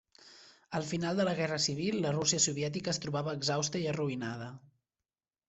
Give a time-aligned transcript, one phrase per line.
[0.77, 4.51] Al final de la Guerra Civil, la Rússia Soviètica es trobava exhausta i arruïnada.